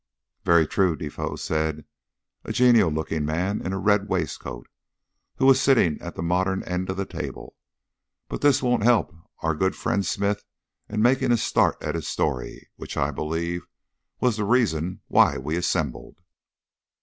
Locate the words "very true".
0.43-0.95